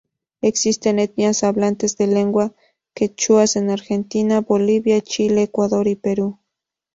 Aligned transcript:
Existen 0.41 0.97
etnias 0.97 1.43
hablantes 1.43 1.95
de 1.95 2.07
lenguas 2.07 2.53
quechuas 2.95 3.55
en 3.55 3.69
Argentina, 3.69 4.41
Bolivia, 4.41 4.99
Chile, 5.01 5.43
Ecuador 5.43 5.87
y 5.87 5.95
Perú. 5.95 6.39